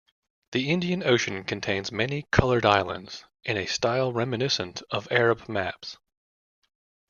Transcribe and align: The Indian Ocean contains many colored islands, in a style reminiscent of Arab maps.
The 0.53 0.71
Indian 0.71 1.03
Ocean 1.05 1.43
contains 1.43 1.91
many 1.91 2.25
colored 2.31 2.65
islands, 2.65 3.25
in 3.43 3.55
a 3.55 3.67
style 3.67 4.11
reminiscent 4.11 4.81
of 4.89 5.07
Arab 5.11 5.47
maps. 5.47 5.99